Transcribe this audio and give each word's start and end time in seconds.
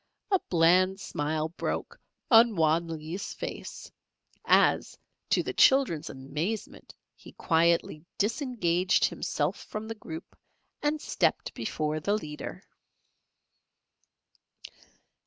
A 0.31 0.39
bland 0.49 0.99
smile 0.99 1.49
broke 1.49 1.99
on 2.31 2.55
Wan 2.55 2.87
Lee's 2.87 3.35
face, 3.35 3.91
as, 4.45 4.97
to 5.29 5.43
the 5.43 5.53
children's 5.53 6.09
amazement, 6.09 6.95
he 7.15 7.33
quietly 7.33 8.03
disengaged 8.17 9.05
himself 9.05 9.57
from 9.57 9.87
the 9.87 9.93
group 9.93 10.35
and 10.81 10.99
stepped 10.99 11.53
before 11.53 11.99
the 11.99 12.15
leader. 12.15 12.63